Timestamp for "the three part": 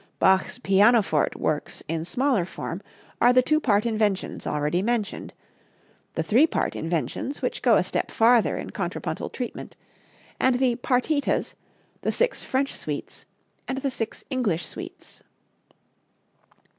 6.15-6.75